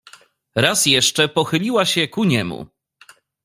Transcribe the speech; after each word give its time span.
"Raz 0.55 0.85
jeszcze 0.85 1.27
pochyliła 1.27 1.85
się 1.85 2.07
ku 2.07 2.23
niemu." 2.23 2.65